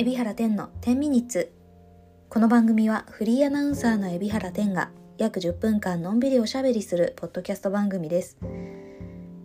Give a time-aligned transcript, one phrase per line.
[0.00, 1.52] 海老原天の10ミニッツ。
[2.30, 8.38] この番組はフリーアナウンサーの海老原天が約10分間のんびりおしゃべりするポッドキャスト番組です。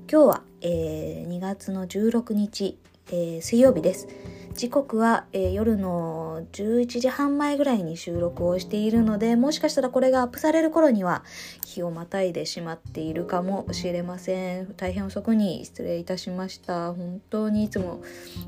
[0.09, 4.07] 今日は、えー、2月の16日、えー、水曜日です。
[4.53, 11.25] 時刻は、えー、夜の11時半前ぐらいに収録をしているのでもしかしたらこれがアップされる頃には
[11.65, 14.73] 日をまたいでしまっているかもしれません。
[14.77, 16.93] 大変遅くに失礼いたしました。
[16.93, 18.01] 本当にいつも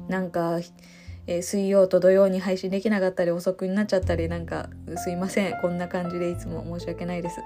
[0.07, 0.61] なんか
[1.27, 7.41] えー、水曜と土曜に配信できなかったり遅くになっちゃったりなんかすいませんこんな感じでいつも申し訳ないです。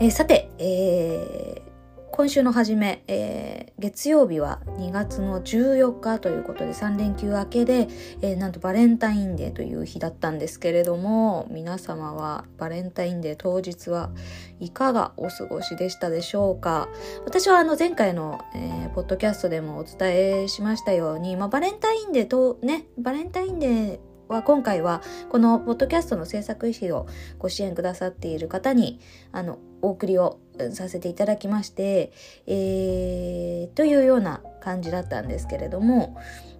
[0.00, 1.62] えー、さて、え、
[2.10, 7.88] 今週の初め、えー、月曜日は2月の14日ということで3連休明けで、
[8.22, 14.10] えー、なんとバレンタインデーという日だったんですけれども皆様はバレンタインデー当日は
[14.58, 16.88] いかがお過ごしでしたでしょうか？
[17.24, 23.98] 私はあの前回の、えー、ポッドキャストでもお伝えしましたように、まあ、バレンタインデーとねバレンタインデー
[24.28, 27.06] は今回はこのポッドキャストの制作費を
[27.38, 29.00] ご支援くださっている方に
[29.32, 30.38] あのお送りを
[30.72, 32.12] させていただきまして、
[32.46, 36.16] えー、というような感じだったんですけれども、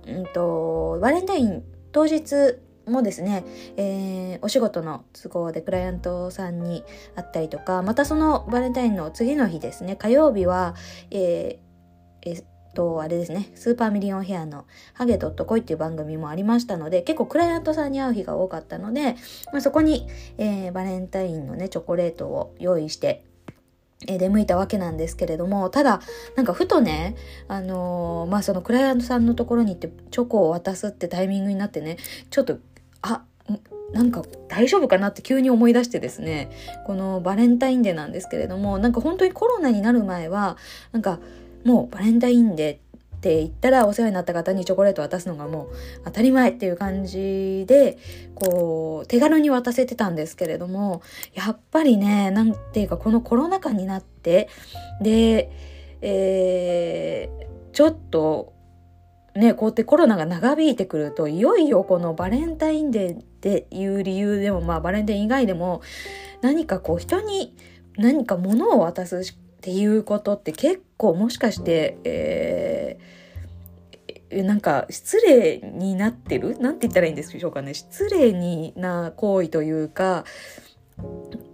[0.06, 3.44] うんと、バレンタイン当日もですね、
[3.76, 10.74] えー、お仕事の都合でクライアントさんに会ったりとか、またそのバレンタインの次の日ですね、火曜日は、
[11.10, 19.16] えー、えーと、あれですね、スーパーミリオンヘアのハゲドットコイっていう番組もありましたので、結構クライアントさんに会う日が多かったので、
[19.52, 20.06] まあ、そこに、
[20.38, 23.24] えー、バレンタインのね、チョコレートを用意して、
[24.06, 26.00] 出向いたわけなんですけれども、ただ、
[26.36, 27.16] なんかふとね、
[27.48, 31.96] あのー、まあそのクライアントさんのところに行ってチョコを渡すってタイミングになってね、
[32.30, 32.58] ちょっと、
[33.02, 33.24] あ、
[33.92, 36.50] なんか大丈夫かなって急に思い出してですね、
[36.86, 40.56] このバレンタインデーなんですけれども、なんか本当にコロナになる前は、
[40.92, 41.18] なんか
[41.64, 42.87] もうバレンタインデーって
[43.18, 45.68] って言ったらお世話になった方にチョコレート渡すのがもう
[46.04, 47.98] 当たり前っていう感じで、
[48.36, 51.02] こう、手軽に渡せてたんですけれども、
[51.34, 54.48] やっぱりね、なんていうかこのコロナ禍になって、
[55.02, 55.50] で、
[56.00, 58.52] えー、ちょっと、
[59.34, 65.82] ね、こうやってコロナが長引いてくると、いよいよこのバレンタインデーっていう理由でも、まあバレンタイン以外でも、
[66.40, 67.56] 何かこう人に
[67.96, 69.24] 何か物を渡す
[69.58, 76.58] っていうことって結構もしかして、えー、なんか失礼になってる？
[76.58, 77.74] なんて言ったらいいんでしょうかね。
[77.74, 80.24] 失礼にな行為というか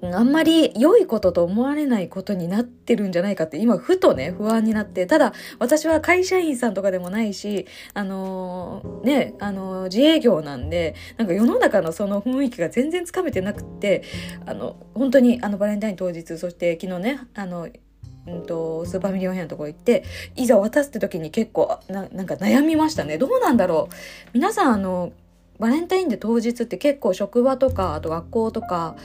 [0.03, 14.03] あんまり良いことと思われないことになってるんじゃないかって今ふとね不安になってただ私は会社員さんとかでもないしあのー、ねあのー、自営業なんでなんか世の中のその雰囲気が全然つかめてなくって
[14.47, 17.69] あの本当にあのバレンタイン当日そして昨日ねあの
[18.27, 20.05] うんと、スーパーミリオンヘアのとこ行って、
[20.37, 23.19] いざ渡すって時に結構な、なんか悩みましたね。
[23.19, 23.95] どうなんだろう。
[24.33, 25.13] 皆さん、あの、
[25.59, 28.97] バレンタインデー当日って結構職場とか、あと学校とか、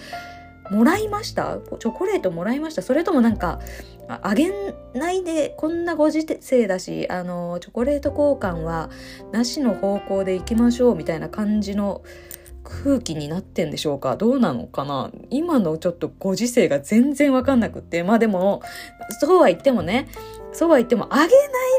[0.71, 1.57] もらいました？
[1.79, 2.83] チョコレートもらいました？
[2.83, 3.59] それともなんか、
[4.07, 4.51] あげ
[4.93, 8.91] ないで、こんなご時世だし、あの、チョコレート交換は
[9.31, 12.03] なしの方向で行きましょうみたいな感じの
[12.83, 14.15] 空気になってんでしょうか？
[14.15, 15.11] どうなのかな？
[15.29, 18.03] 今のちょっとご時世が全然わかんなくって。
[18.03, 18.61] まあでも、
[19.19, 20.07] そうは言ってもね、
[20.53, 21.29] そうは言っても、あげない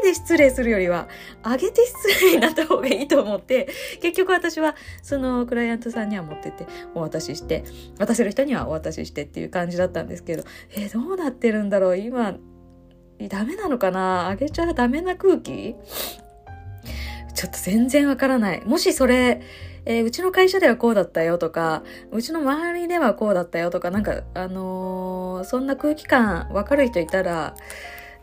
[0.03, 1.07] で失礼するよりは、
[1.43, 3.69] あげて失礼になった方がいいと思って、
[4.01, 7.63] 結局私は、そのクライアントさんには持ってってお渡しして、
[7.97, 11.97] 渡せる人にはお渡ししてっていう感じだったんですけど、えー、どうなってるんだろう？
[11.97, 12.35] 今、
[13.29, 14.27] ダメなのかな？
[14.27, 15.75] あげちゃダメな空気？
[17.33, 18.61] ちょっと全然わからない。
[18.65, 19.41] もしそれ、
[19.85, 27.55] えー、うちの会社ではこうだったよとか、うちの周りではこうだったよとか、なんか、あのー、そんな空気感わかる人いたら、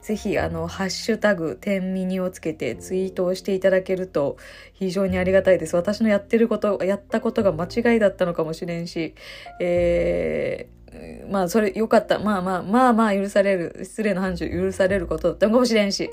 [0.00, 4.36] ぜひ、あの、ハッシュタグ、天ミをつけてツイートをしていただけると
[4.72, 5.76] 非常にありがたいです。
[5.76, 9.14] 私のやってること、やったことが間違いだったのかもしれんし、
[9.60, 12.20] えー、まあ、それ、よかった。
[12.20, 16.10] まあまあ、まあまあ、許される、失礼な範疇許されることだったのかもしれんし、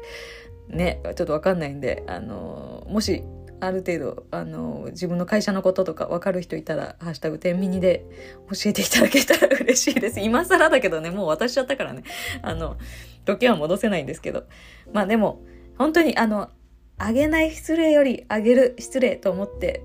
[0.68, 3.24] ね、ちょっとわかんないんで、あのもし、
[3.60, 8.06] ある程度あの自分の会社のこととか分かる人いたら「ハッシュタグ天秤で
[8.52, 10.20] 教えていただけたら嬉しいです。
[10.20, 12.04] 今更だけどねもう渡しちゃったからね。
[12.42, 12.78] あの
[13.26, 14.44] 時は戻せないんですけど。
[14.92, 15.42] まあでも
[15.78, 16.50] 本当にあの
[16.98, 19.84] あげない失礼よりあげる失礼と思って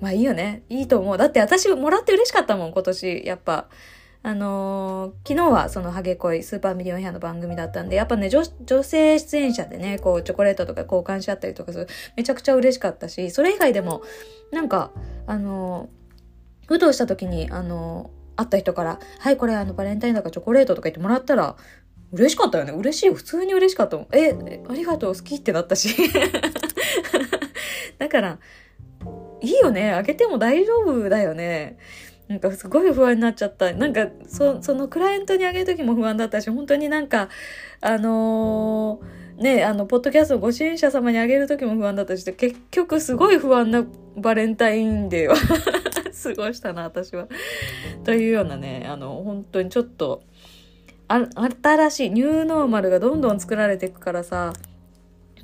[0.00, 0.64] まあいいよね。
[0.68, 1.16] いいと思う。
[1.16, 3.24] だって私もらって嬉しかったもん今年。
[3.24, 3.68] やっぱ
[4.26, 14.02] あのー、昨日はそのハゲ恋スーパーミリオンヘアの番組だったんで、やっぱね、女女性出演者でね、こう、チョコレートとか交換し合ったりとかする、めちゃくちゃ嬉しかったし、それ以外でも、
[14.50, 14.92] なんか、
[15.26, 21.56] あのー、ふとした時に、あのー、会った人から、はい、これあの、バレンタインだからチョコレートとか言ってもらったら、
[22.12, 22.72] 嬉しかったよね。
[22.72, 23.10] 嬉しい。
[23.10, 24.06] 普通に嬉しかったもん。
[24.12, 24.34] え、
[24.68, 25.94] ありがとう、好きってなったし。
[27.98, 28.38] だから、
[29.42, 31.76] いいよねあげても大丈夫だよね
[32.34, 33.72] なんかすごい不安になっちゃった。
[33.72, 37.28] なんか、そ、そのクライアントにあげる時も不安だったし、本当になんか、
[37.80, 43.84] あのー、ね、あの、ポッドキャストご支援者様にあげる時も不安だったし、結局すごい不安な
[44.16, 45.36] バレンタインデーは
[46.24, 47.28] 過ごしたな、私は。
[48.02, 50.24] というようなね、あの、本当にちょっと、
[51.06, 51.24] あ、
[51.62, 54.52] 新しいニューノーマルがどんどん作られていくからさ、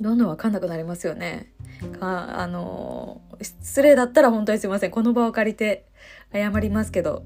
[0.01, 1.53] どんどんわかんなくなりますよね。
[1.87, 4.91] か、あの、失礼だったら本当にすいません。
[4.91, 5.85] この場を借りて
[6.33, 7.23] 謝りますけど、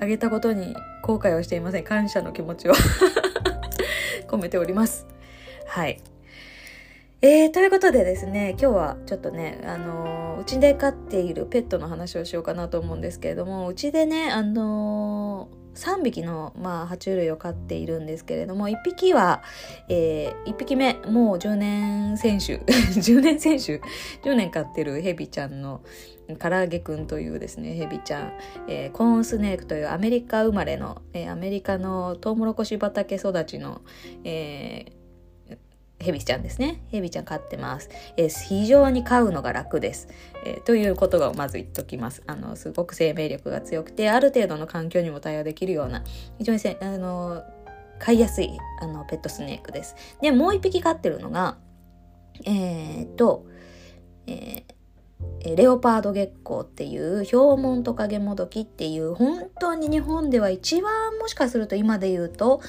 [0.00, 1.84] あげたことに後悔はしていません。
[1.84, 2.72] 感謝の気持ちを
[4.28, 5.06] 込めております。
[5.66, 6.00] はい。
[7.22, 19.42] えー、ということでですね、今日はちょっとね、あの、うちで飼っているペットの話をしようかなと思うんですけれども、うちでね、あのー3匹の、まあ、爬虫類を飼っているんですけれども1匹は、
[19.88, 23.80] えー、1匹目もう10年選手 10年選手
[24.22, 25.80] 10年飼ってるヘビちゃんの
[26.36, 28.32] 唐揚げくんというですねヘビちゃん、
[28.68, 33.82] えー、コーンスネークというアメリカ生まれの、えー、アメリカのトウモロコシ畑育ちの、
[34.24, 35.00] えー
[36.00, 36.82] ヘビちゃんですね。
[36.88, 37.90] ヘビちゃん飼ってます。
[38.16, 40.08] え、非常に飼うのが楽です。
[40.46, 42.22] え、ということがまず言っときます。
[42.26, 46.02] あの、すごく生命力が強くて、ある程度の環境にも対応できるような、
[46.38, 47.44] 非常にせ、あの、
[47.98, 48.50] 飼いやすい、
[48.80, 49.94] あの、ペットスネークです。
[50.22, 51.58] で、もう一匹飼ってるのが、
[52.46, 53.44] え、っと、
[54.26, 54.64] えー、
[55.44, 62.60] レオパード月光っていうヒョウモントカゲモドキっていう本当に日本では一番もしかすると今で言うと、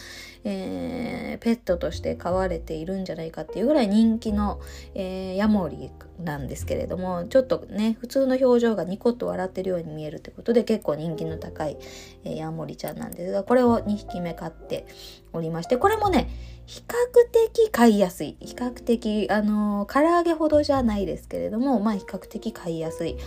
[0.44, 4.62] えー、ペットとして飼われているんじゃないかっていうぐらい人気の、
[4.96, 5.92] えー、ヤモリ
[6.24, 11.78] なんですけれどもちょっとね普通の表情がニコッと笑ってるように見えるってことで結構人気の高い、
[12.24, 14.86] えー、ヤモリちゃんなんですがこれを2匹目飼って
[15.34, 16.30] おりましてこれもね
[16.72, 16.94] 比較
[17.30, 18.38] 的飼いやすい。
[18.40, 23.18] 比較的あのー、唐揚げほどじゃないですけれどもまあ比較的飼いやすい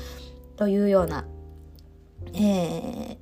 [0.57, 1.27] というような
[2.33, 3.19] えー、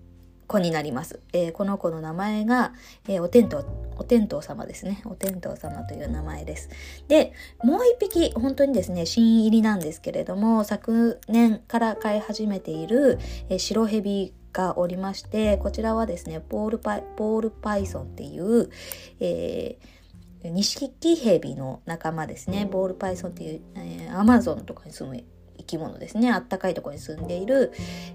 [0.47, 1.21] 子になります。
[1.33, 2.73] えー、この子の名前が、
[3.09, 3.65] えー、お天道、
[3.97, 5.03] お天道様ですね。
[5.05, 6.71] お天道様という名前です。
[7.09, 7.33] で、
[7.63, 13.19] もう一匹、本当にですね、新入りなんですけれども、昨年から飼い始めている、
[13.49, 18.71] えー、白蛇がおりまして、こちらはですね、ポールパイ、ポールパイソンっていう、
[19.21, 22.67] えー、ニシキヘビの仲間ですね。
[22.71, 25.23] ボールパイソンっていう、えー、アマゾンとかに住む
[25.63, 26.31] 生き物ですね。
[26.31, 27.73] あったかいところに住んでいる、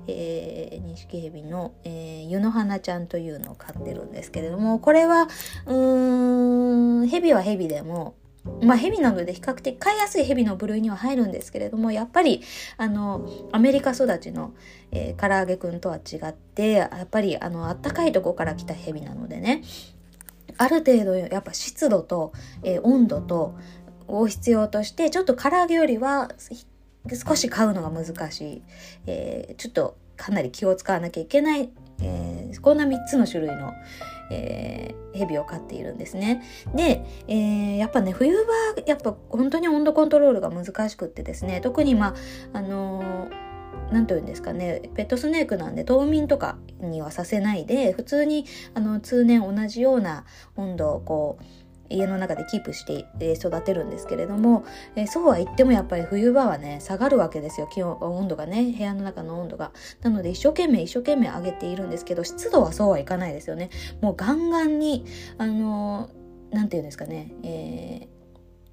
[0.08, 5.28] えー、ニシキヘビの、えー、湯の花ちゃんというのを飼ってるんですけれどもこれは
[5.66, 8.16] うーんヘビはヘビでも
[8.62, 12.42] まあ、ヘビなので比較的飼いやすいヘビの部類には入るんですけれどもやっぱり
[12.78, 14.54] あのアメリカ育ちの、
[14.92, 19.64] えー、唐揚げくんとは違ってやっぱりあのあったかいとこから来たヘビなのでね
[20.58, 22.32] ある程度やっぱ湿度と、
[22.64, 23.56] えー、温度と
[24.08, 26.32] を必要としてちょっと唐揚げよりは
[27.26, 28.62] 少し買うのが難しい、
[29.06, 31.70] えー、ちょっとかなり気を使わなきゃいけない、
[32.02, 33.74] えー、こんな3つの種類の、
[34.32, 36.44] えー、蛇を飼っているんですね。
[36.76, 38.46] で、えー、やっぱね冬は
[38.86, 41.62] やっぱ本当に温度コントロールが難しくってですね。
[41.62, 42.16] 特にま
[42.54, 43.30] ああの
[43.92, 44.82] 何て言うんですかね。
[44.96, 51.44] ペットスネークなんで冬眠とかにはさせないで普通にあの通年同じような温度をこう
[51.90, 57.68] 家の中でキープして育てるんですけれども、えー、そうは言ってもやっぱり冬場はね下がるわけですよ。
[57.72, 59.72] 気温温度がね部屋の中の温度が。
[60.02, 63.70] なので一生懸命一生懸命上げているんですけど湿度はそうはいかないですよね。
[64.02, 65.06] もうガンガンに
[65.38, 66.10] あの
[66.52, 68.18] 何て言うんですかねえー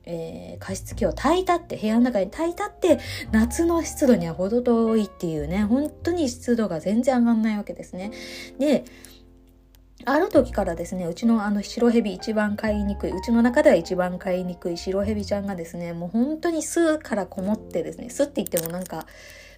[0.07, 2.99] えー、加湿器を炊いたって部屋の中に炊いたって
[3.33, 8.13] 夏の湿度には程遠いっていうね本当に湿度が全然上がんないわけですね。
[8.59, 8.85] で
[10.07, 19.07] ある時からですね、うちのあの白蛇一番飼いにくい、うちの中では一番飼いにくい白蛇ちゃんがですね、もう本当に巣からこもってですね、巣って言ってもなんか、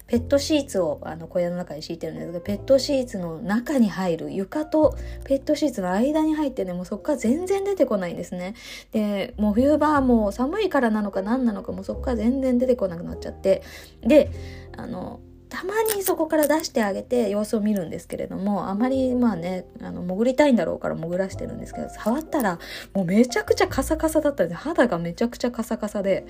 [0.07, 8.55] ペットシーツをあの小屋の中に敷いてるんですけど、ペットシーツの中に入る、床とペットシーツの間に入ってね、もうそこから全然出てこないんですね。
[8.93, 13.63] で、もう冬場はもう寒いからなのか何なのか、もうそこから全然出てこなくなっちゃって、
[14.01, 14.31] で、
[14.77, 22.59] あの、たまにそこから出してあげて様子を見るんですけれどもあまりまあねあの潜りたいんだろうから潜らしてるんですけど触ったら
[22.93, 26.25] もうめちゃくちゃカサカサだったんで肌がめちゃくちゃカサカサで。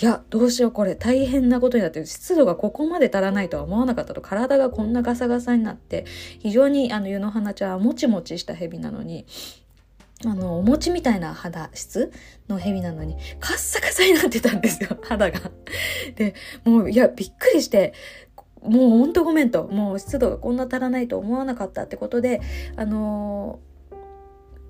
[0.00, 0.94] いやどうしようこれ。
[0.94, 2.06] 大変なことになってる。
[2.06, 4.20] 湿度がここまで足らないとは思わなかったと。
[4.20, 6.04] 体がこんなガサガサになって
[6.38, 9.26] 非常にあの湯の花ちゃんはもちもちした蛇なのに
[10.24, 12.10] あの、お餅みたいな肌質
[12.48, 15.40] の蛇なのに、カッサカサになってたんですよ、肌が。
[16.16, 16.34] で、
[16.64, 17.92] もう、いや、びっくりして、
[18.62, 22.40] もうほんとごめんと、もう湿度がこんな足らないと思わなかったってことで、
[22.74, 23.60] あの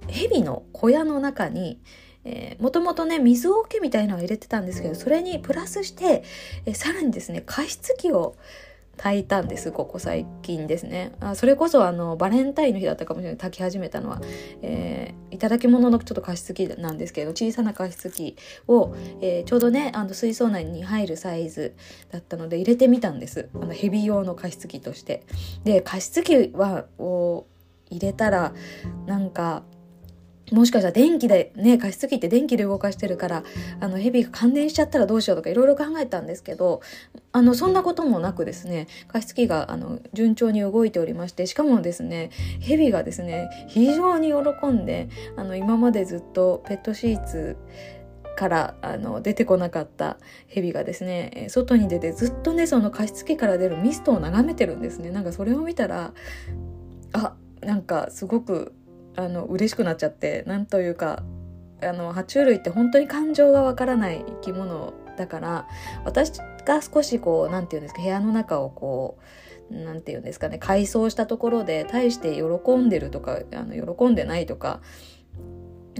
[0.07, 1.81] ー、蛇の小屋の中に、
[2.25, 6.25] えー、もともとね、水桶みたいなのを入れてたんですけど、それにプラスして、
[6.67, 8.37] えー、さらにですね、加湿器を、
[8.99, 11.13] 炊いたんですここ最近ですね。
[11.21, 13.39] あそれこそあのバレンタインの日だったかもしれない。
[13.39, 14.21] 炊き始めたのは、
[14.61, 18.37] えー、いただき物のちょっと加湿器なんですけど小さな加湿器
[18.67, 21.75] を、えー、ちょうどねあの水槽内に入るサイズ
[22.11, 23.49] だったので入れてみたんです。
[23.55, 25.23] あのヘビ用の加湿器として。
[25.65, 27.47] で加湿器はを
[27.91, 28.53] 入れたら
[29.07, 29.63] なんか
[30.53, 33.45] もしかしたら電気でね加湿器って電気で動かしてるから
[33.81, 36.81] あのヘビが感電しちゃったらどうしようとかいろいろ考えたんですけど
[37.33, 47.57] あのそんなこともなくですね加湿器があの順調に動いておりましてしかもですねヘビがですね非常に喜んであの今までずっとペットシーツ
[48.39, 55.11] からあの出てこなかったヘビがですね外に出てずっとねその加湿器から出るミストを眺めてるんですね。
[55.11, 56.13] なんかそれを見たら
[57.13, 58.73] あなんかすごく
[59.19, 61.25] あの嬉しくなっちゃってなんというか
[61.83, 65.67] あの爬虫類って本当に感情がわからない生き物だから
[66.05, 66.33] 私
[66.65, 69.19] が少しこう何て言うんですか部屋の中をこ
[69.71, 74.81] う何て言うんですかね改装したところで大して喜んでるとかあの喜んでないとか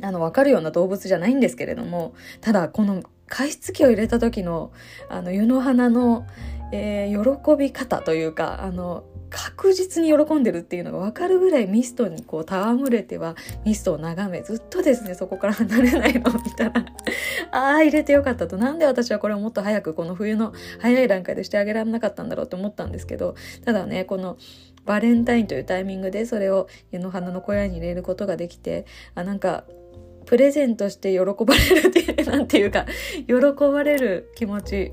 [0.01, 4.73] あの分かるような動物じゃないんですけれどもただこの加湿器を入れた時の
[5.09, 6.25] あの湯の花の、
[6.73, 16.85] えー、喜び方というかあの確実に喜んでるっていうのが分かるぐらいミストにこう戯れてはミストを眺めずっとですねそこから離れないのを見たら
[17.53, 18.57] ああ入れてよかったと。
[18.57, 24.37] なんで私はこれをもっと早くこの冬の早い段階でしてあげられなかったんだろうって思ったんですけどただねこの
[24.85, 29.65] バレンタインというタイミングでそれを湯の花の小屋に入れることができてあなんか
[30.25, 32.87] プレゼントして喜ばれるっていうなんていうか
[33.27, 33.35] 喜
[33.71, 34.93] ばれる気持ち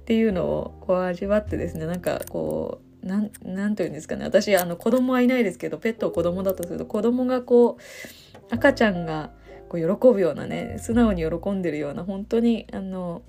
[0.00, 4.24] っていうのをこう味わってですねなんかこうなんなんて言うんですかね。
[4.24, 9.30] 私あの子供はいないですけどペットを子供だとすると子供がこう赤ちゃんが
[9.68, 13.22] こう喜ぶようなね素直に喜んでるような本当にあの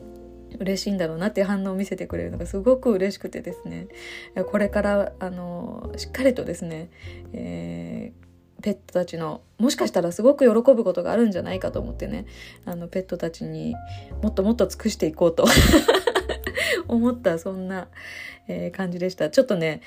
[0.59, 3.87] 嬉しいんだろうなっていう反応を見せてくれるのがすごく嬉しくてですね。
[4.51, 6.89] これからあのしっかりとですね、
[7.31, 12.25] えー、ペットたちのもしかしたらすごく喜ぶことがあるんじゃないかと思ってね
[12.65, 13.75] あのペットたちに
[14.21, 15.45] もっともっと尽くしていこうと。
[16.87, 17.87] 思ったそんな、
[18.47, 19.29] えー、感じでした。
[19.29, 19.81] ちょっとね、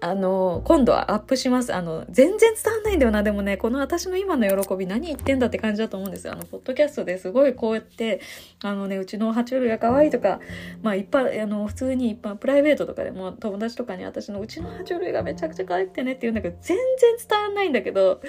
[0.00, 1.74] あの、今度はアップします。
[1.74, 3.22] あの、全然伝わんないんだよな。
[3.22, 6.34] でもね、この私の今の喜び何言ってんだって感じだと思うんですよ。
[6.34, 8.20] あの、ポッドキャストですごいこうやって、
[8.62, 10.40] あのね、うちの爬虫類が可愛いとか、
[10.82, 18.20] まあ一般、あの、普通に一般、プライベートとかでも友達とかに私のうちの爬虫類がめちゃくちゃ可愛くてねって言うんだけど、全然伝わんないんだけど、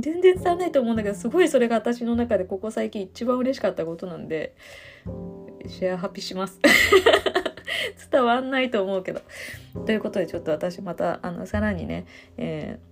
[0.00, 4.54] 全然伝わんないと思うんだけど、すごいそれが私の中でここ最近一番嬉しかったことなんで、
[5.66, 6.58] シェアハピします。
[8.10, 9.20] 伝わんないと思うけど。
[9.86, 12.90] ということでちょっと私またあのさらにね、えー、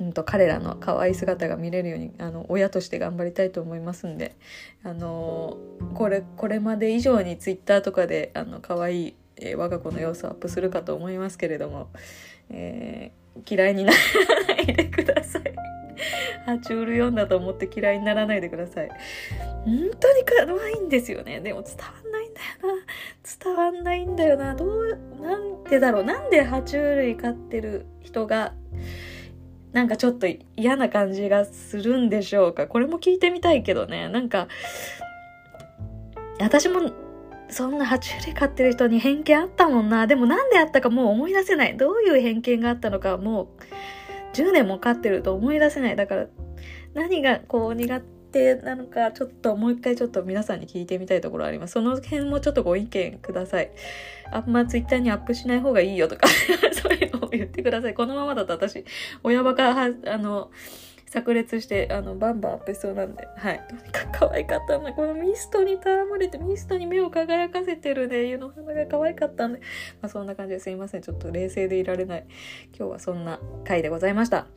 [0.00, 4.36] うんと彼らの可愛い姿が見れるようにあの親として頑張りたいと思いますんで、
[4.84, 5.58] あの
[5.94, 11.88] これこれまで以上にツイッターとかであの可愛い、えー、我が子の様子をアップするかと思いますけれども、
[12.50, 15.54] えー、嫌いにならないでください。
[16.46, 18.88] 爬虫類読んだと思って嫌いにならないでください。
[19.64, 21.40] 本当に可愛いんですよね。
[21.40, 22.84] でも伝わんないんだよな。
[23.44, 24.54] 伝わんないんだよな。
[24.54, 26.04] どう、なんでだろう。
[26.04, 28.52] なんで爬虫類飼ってる人が、
[29.72, 32.66] なんかちょっと嫌な感じがするんでしょうか。
[32.66, 34.08] これも聞いてみたいけどね。
[34.08, 34.48] なんか、
[36.38, 36.92] 私も
[37.48, 40.06] そんな爬虫類飼ってる人に偏見あったもんな。
[40.06, 41.76] でもなんであったかもう思い出せない。
[41.76, 43.48] どういう偏見があったのかもう
[44.34, 45.96] 10年も飼ってると思い出せない。
[45.96, 46.26] だから
[46.94, 48.00] 何がこう苦
[48.32, 51.72] 手なのかちょっともう一回ちょっと皆さんに聞いてみたいところあります。
[51.72, 53.70] その辺もちょっとご意見ください。
[54.32, 56.26] あんま twitter にアップしない方がいいよとか
[56.72, 57.94] そういうのを言ってください。
[57.94, 58.84] このままだと私、
[59.22, 60.50] 親バカは、あの、
[61.14, 63.62] 炸裂して、あの、バンバンアップしそうなんで、はい。
[63.68, 64.92] とにかく可愛かったんだ。
[64.92, 69.60] このミストに戯れて、ミストに目を輝かせてるね、湯の花が可愛かったんで、
[70.02, 71.02] まあそんな感じですいません。
[71.02, 72.26] ちょっと冷静でいられない。
[72.76, 74.48] 今日はそんな回でございました。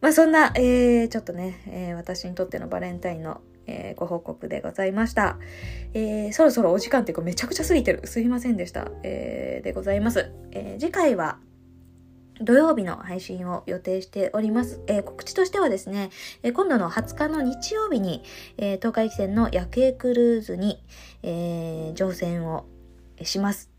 [0.00, 5.38] まあそんな、えー、ちょっとね、えー、私にとってのバレンタインの、えー、ご報告でございました。
[5.94, 8.06] えー、そろそろお時間っていうかめちゃくちゃ過ぎてる。
[8.06, 8.90] すいませんでした。
[9.04, 10.32] えー、でございます。
[10.50, 11.38] え、次回は、
[12.40, 14.80] 土曜日の配信を予定しております。
[14.86, 16.10] えー、告知としてはですね、
[16.42, 18.22] えー、今度の20日の日曜日に、
[18.58, 20.82] えー、東海汽船の夜景クルーズに、
[21.22, 22.66] え乗船を
[23.22, 23.70] します。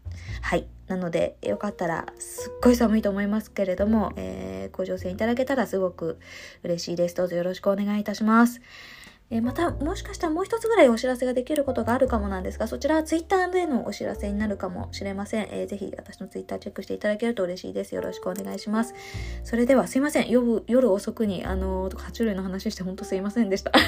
[0.42, 0.68] はい。
[0.88, 6.18] なので、よかったら、すっごい寒いと思いますけれども、えご乗船いただけたらすごく
[6.64, 7.16] 嬉しいです。
[7.16, 8.62] どうぞよろしくお願いいたします。
[9.30, 15.48] えまた、もしかしたらもう一つぐらいお知らせができることがあるかもなんですが、そちらは Twitter でのお知らせになるかもしれません。
[15.52, 17.94] えー、ぜひ私の Twitter チェックしていただけると嬉しいです。
[17.94, 18.96] よろしくお願いします。
[19.44, 20.30] それではすいません。
[20.30, 23.72] 夜夜遅くに、あのー、爬虫類の話してほんとすいませんでした。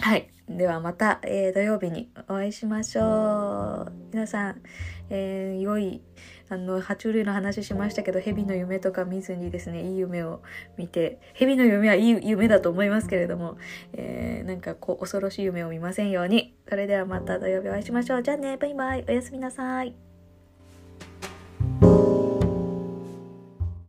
[0.00, 0.28] はい。
[0.48, 3.92] ではまた、えー、土曜日にお会いしましょう。
[4.12, 4.62] 皆さん、
[5.10, 6.02] えー、良い、
[6.50, 10.42] あの、爬虫類の話しましたけど、蛇の夢とか見ずにですね、いい夢を
[10.76, 13.58] 見て、蛇の夢はいい夢だと思いますけれども、
[13.92, 16.54] えー、なんかこう、恐ろしい夢を見ませんように。
[16.68, 18.22] それではまた土曜日お会いしましょう。
[18.22, 19.04] じゃあね、バイバイ。
[19.08, 20.07] おやすみなさい。